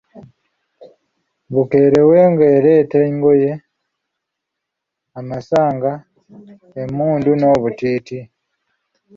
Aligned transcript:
Bukerewe 1.53 2.17
ng'ereeta 2.31 2.97
engoye, 3.09 3.51
amasanga, 5.19 5.91
emmundu 6.81 7.31
n'obutiiti. 7.35 8.19